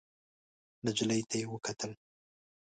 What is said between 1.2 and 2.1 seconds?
ته يې وکتل.